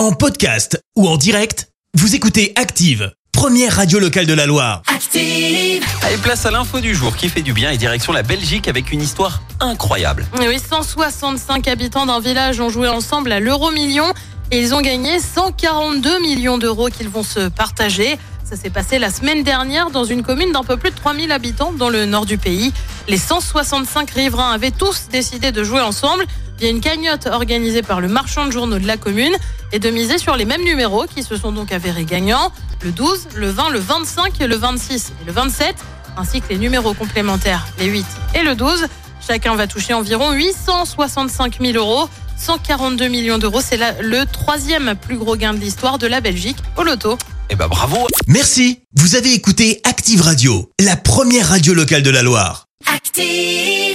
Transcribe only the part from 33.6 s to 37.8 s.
le 25, le 26 et le 27, ainsi que les numéros complémentaires,